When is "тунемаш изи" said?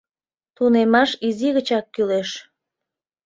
0.55-1.49